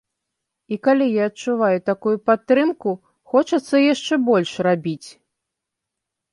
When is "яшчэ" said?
3.93-4.13